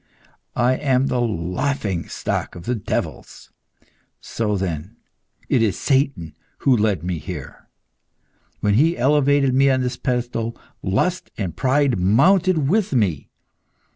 [0.55, 3.51] I am the laughing stock of the devils.
[4.19, 4.95] So, then,
[5.47, 6.35] it is Satan
[6.65, 7.67] who led me here.
[8.61, 13.29] When he elevated me on this pedestal, lust and pride mounted with me.